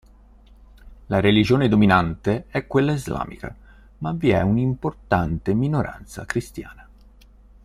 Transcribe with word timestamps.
La 1.05 1.19
religione 1.19 1.67
dominante 1.67 2.45
è 2.47 2.65
quella 2.65 2.91
islamica, 2.93 3.55
ma 3.99 4.11
vi 4.13 4.31
è 4.31 4.41
un'importante 4.41 5.53
minoranza 5.53 6.25
cristiana. 6.25 6.89